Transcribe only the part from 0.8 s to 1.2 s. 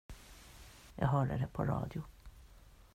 Jag